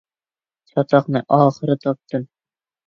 [0.71, 2.29] چاتاقنى ئاخىرى تاپتىم.